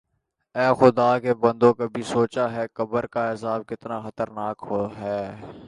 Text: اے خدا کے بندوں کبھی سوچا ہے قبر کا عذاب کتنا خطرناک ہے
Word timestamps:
اے 0.55 0.67
خدا 0.79 1.09
کے 1.23 1.33
بندوں 1.43 1.73
کبھی 1.73 2.03
سوچا 2.05 2.45
ہے 2.51 2.65
قبر 2.73 3.03
کا 3.13 3.29
عذاب 3.31 3.61
کتنا 3.67 3.99
خطرناک 4.01 4.57
ہے 4.97 5.21